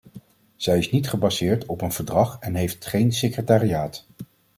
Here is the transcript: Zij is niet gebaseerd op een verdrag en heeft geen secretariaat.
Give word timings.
Zij 0.55 0.77
is 0.77 0.91
niet 0.91 1.09
gebaseerd 1.09 1.65
op 1.65 1.81
een 1.81 1.91
verdrag 1.91 2.39
en 2.39 2.55
heeft 2.55 2.85
geen 2.85 3.11
secretariaat. 3.13 4.05